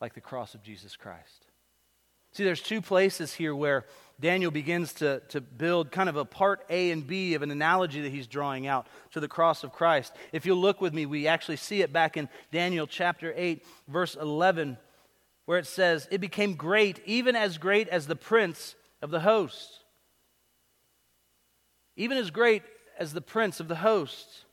[0.00, 1.46] like the cross of Jesus Christ.
[2.30, 3.86] See, there's two places here where
[4.20, 8.02] Daniel begins to, to build kind of a part A and B of an analogy
[8.02, 10.12] that he's drawing out to the cross of Christ.
[10.30, 14.14] If you'll look with me, we actually see it back in Daniel chapter 8, verse
[14.14, 14.78] 11,
[15.46, 19.79] where it says, It became great, even as great as the prince of the host.
[22.00, 22.62] Even as great
[22.98, 24.46] as the prince of the host.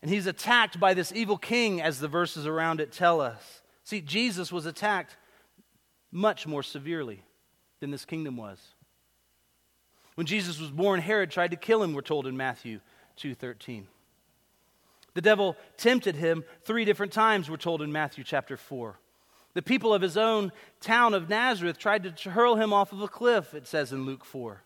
[0.00, 3.62] And he's attacked by this evil king, as the verses around it tell us.
[3.82, 5.16] See, Jesus was attacked
[6.12, 7.24] much more severely
[7.80, 8.60] than this kingdom was.
[10.14, 12.78] When Jesus was born, Herod tried to kill him, we're told in Matthew
[13.16, 13.88] 2:13.
[15.14, 18.96] The devil tempted him 3 different times, we're told in Matthew chapter 4.
[19.54, 20.50] The people of his own
[20.80, 24.24] town of Nazareth tried to hurl him off of a cliff, it says in Luke
[24.24, 24.62] 4.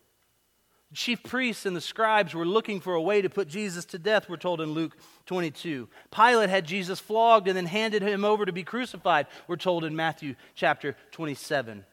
[0.89, 3.99] The chief priests and the scribes were looking for a way to put Jesus to
[3.99, 5.89] death, we're told in Luke 22.
[6.11, 9.95] Pilate had Jesus flogged and then handed him over to be crucified, we're told in
[9.95, 11.83] Matthew chapter 27.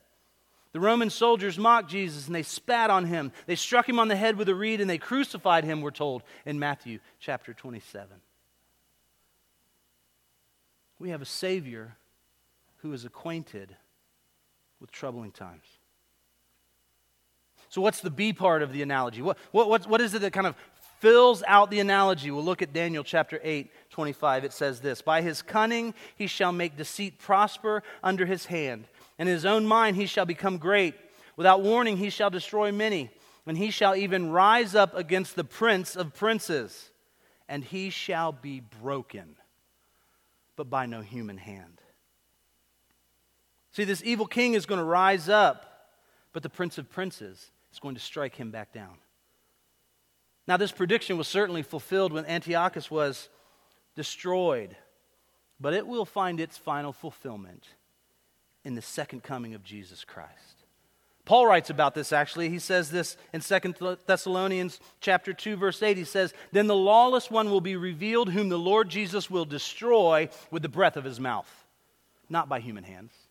[0.70, 3.30] The Roman soldiers mocked Jesus and they spat on him.
[3.46, 6.22] They struck him on the head with a reed and they crucified him, we're told
[6.46, 8.16] in Matthew chapter 27.
[11.00, 11.96] We have a Savior
[12.84, 13.74] who is acquainted
[14.78, 15.64] with troubling times.
[17.70, 19.22] So, what's the B part of the analogy?
[19.22, 20.54] What, what, what, is it that kind of
[21.00, 22.30] fills out the analogy?
[22.30, 24.44] We'll look at Daniel chapter 8, 25.
[24.44, 28.84] It says this By his cunning he shall make deceit prosper under his hand,
[29.18, 30.94] and in his own mind he shall become great.
[31.38, 33.10] Without warning he shall destroy many,
[33.46, 36.90] and he shall even rise up against the prince of princes,
[37.48, 39.36] and he shall be broken,
[40.54, 41.80] but by no human hand.
[43.74, 45.90] See, this evil king is going to rise up,
[46.32, 48.94] but the prince of princes is going to strike him back down.
[50.46, 53.28] Now, this prediction was certainly fulfilled when Antiochus was
[53.96, 54.76] destroyed,
[55.58, 57.64] but it will find its final fulfillment
[58.62, 60.62] in the second coming of Jesus Christ.
[61.24, 62.50] Paul writes about this actually.
[62.50, 65.96] He says this in 2 Thessalonians chapter 2 verse 8.
[65.96, 70.28] He says, "Then the lawless one will be revealed whom the Lord Jesus will destroy
[70.52, 71.64] with the breath of his mouth,
[72.28, 73.23] not by human hands.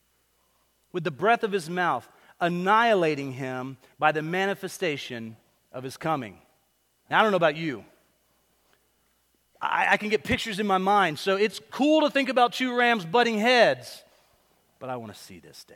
[0.94, 2.08] With the breath of his mouth,
[2.40, 5.36] annihilating him by the manifestation
[5.74, 6.38] of his coming.
[7.10, 7.84] Now, I don't know about you.
[9.62, 11.20] I, I, can get pictures in my mind.
[11.20, 14.04] So it's cool to think about two rams butting heads,
[14.80, 15.76] but I want to see this day.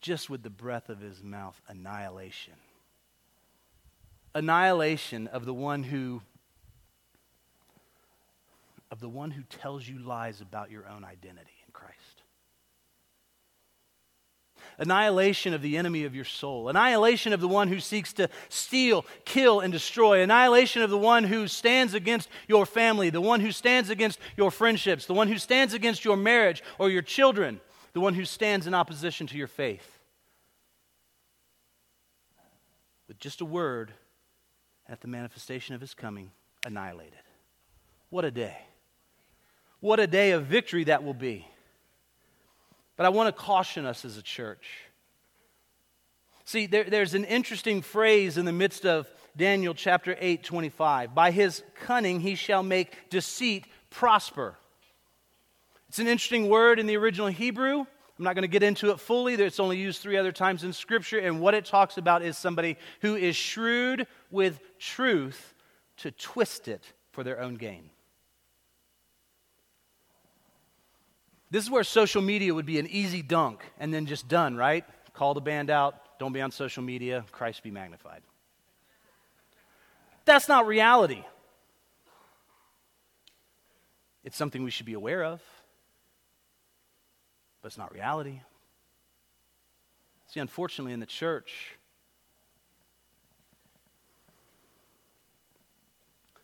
[0.00, 2.54] Just with the breath of his mouth, annihilation
[4.34, 6.20] annihilation of the one who
[8.90, 12.22] of the one who tells you lies about your own identity in Christ.
[14.78, 16.68] Annihilation of the enemy of your soul.
[16.68, 20.22] Annihilation of the one who seeks to steal, kill, and destroy.
[20.22, 24.50] Annihilation of the one who stands against your family, the one who stands against your
[24.50, 27.60] friendships, the one who stands against your marriage or your children,
[27.92, 29.98] the one who stands in opposition to your faith.
[33.06, 33.92] With just a word
[34.88, 36.30] at the manifestation of his coming,
[36.66, 37.14] annihilated.
[38.10, 38.56] What a day.
[39.80, 41.46] What a day of victory that will be.
[42.96, 44.66] But I want to caution us as a church.
[46.44, 51.14] See, there, there's an interesting phrase in the midst of Daniel chapter 8, 25.
[51.14, 54.56] By his cunning he shall make deceit prosper.
[55.88, 57.80] It's an interesting word in the original Hebrew.
[57.80, 59.34] I'm not going to get into it fully.
[59.34, 61.18] It's only used three other times in Scripture.
[61.18, 65.54] And what it talks about is somebody who is shrewd with truth
[65.98, 67.90] to twist it for their own gain.
[71.54, 74.84] This is where social media would be an easy dunk and then just done, right?
[75.12, 78.22] Call the band out, don't be on social media, Christ be magnified.
[80.24, 81.22] That's not reality.
[84.24, 85.40] It's something we should be aware of,
[87.62, 88.40] but it's not reality.
[90.32, 91.76] See, unfortunately, in the church,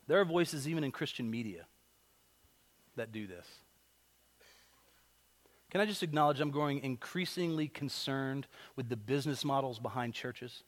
[0.07, 1.65] there are voices even in Christian media
[2.95, 3.45] that do this.
[5.71, 8.45] Can I just acknowledge I'm growing increasingly concerned
[8.75, 10.63] with the business models behind churches?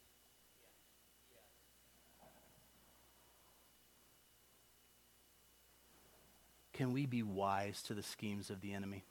[6.71, 9.03] Can we be wise to the schemes of the enemy?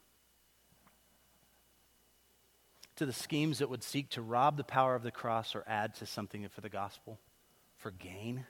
[2.95, 5.93] To the schemes that would seek to rob the power of the cross or add
[5.95, 7.19] to something for the gospel,
[7.77, 8.45] for gain?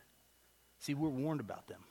[0.80, 1.84] See, we're warned about them.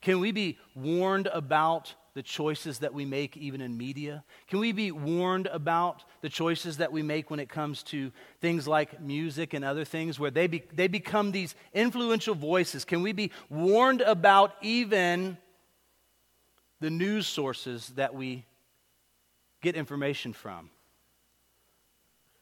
[0.00, 4.24] Can we be warned about the choices that we make, even in media?
[4.48, 8.68] Can we be warned about the choices that we make when it comes to things
[8.68, 12.84] like music and other things where they, be, they become these influential voices?
[12.84, 15.36] Can we be warned about even
[16.80, 18.44] the news sources that we
[19.60, 20.70] get information from?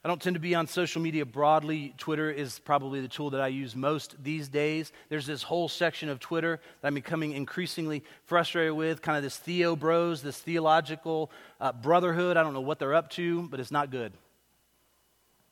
[0.05, 1.95] I don't tend to be on social media broadly.
[1.97, 4.93] Twitter is probably the tool that I use most these days.
[5.09, 9.37] There's this whole section of Twitter that I'm becoming increasingly frustrated with, kind of this
[9.37, 11.31] theo bros, this theological
[11.61, 12.37] uh, brotherhood.
[12.37, 14.13] I don't know what they're up to, but it's not good.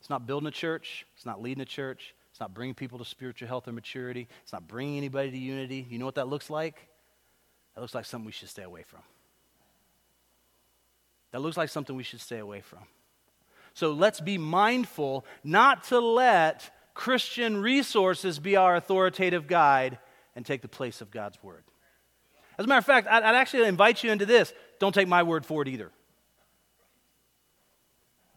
[0.01, 3.05] It's not building a church, it's not leading a church, it's not bringing people to
[3.05, 5.87] spiritual health or maturity, it's not bringing anybody to unity.
[5.89, 6.89] You know what that looks like?
[7.75, 9.01] That looks like something we should stay away from.
[11.33, 12.81] That looks like something we should stay away from.
[13.75, 19.99] So let's be mindful not to let Christian resources be our authoritative guide
[20.37, 21.65] and take the place of God's word.
[22.59, 24.53] As a matter of fact, I'd, actually invite you into this.
[24.79, 25.91] Don't take my word for it either.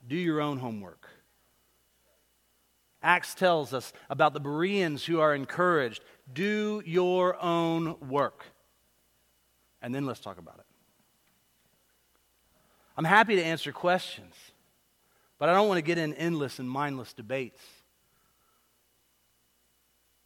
[0.08, 1.10] Do your own homework.
[3.02, 6.02] Acts tells us about the Bereans who are encouraged.
[6.32, 8.46] Do your own work.
[9.82, 10.66] And then let's talk about it.
[12.96, 14.34] I'm happy to answer questions.
[15.44, 17.60] But I don't want to get in endless and mindless debates.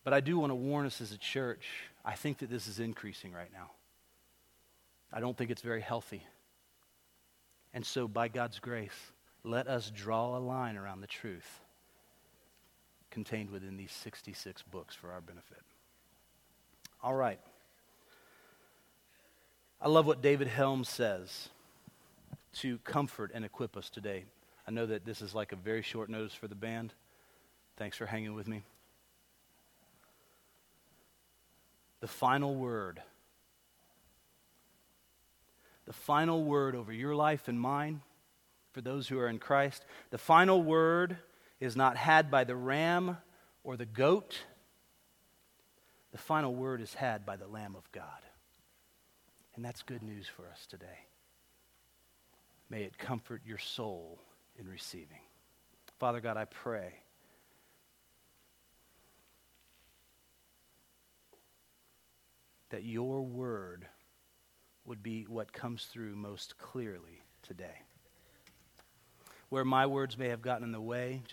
[0.03, 1.65] But I do want to warn us as a church.
[2.05, 3.71] I think that this is increasing right now.
[5.11, 6.21] I don't think it's very healthy.
[7.73, 8.91] And so, by God's grace,
[9.43, 11.61] let us draw a line around the truth
[13.09, 15.63] contained within these 66 books for our benefit.
[17.01, 17.39] All right.
[19.81, 21.49] I love what David Helms says
[22.57, 24.25] to comfort and equip us today.
[24.67, 26.93] I know that this is like a very short notice for the band.
[27.77, 28.63] Thanks for hanging with me.
[32.01, 33.01] The final word.
[35.85, 38.01] The final word over your life and mine,
[38.73, 41.17] for those who are in Christ, the final word
[41.61, 43.17] is not had by the ram
[43.63, 44.37] or the goat.
[46.11, 48.03] The final word is had by the Lamb of God.
[49.55, 51.05] And that's good news for us today.
[52.69, 54.19] May it comfort your soul
[54.59, 55.19] in receiving.
[55.99, 56.93] Father God, I pray.
[62.69, 63.87] That your word
[64.85, 67.81] would be what comes through most clearly today.
[69.49, 71.23] Where my words may have gotten in the way,